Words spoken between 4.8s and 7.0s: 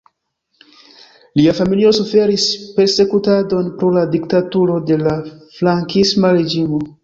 de la frankisma reĝimo.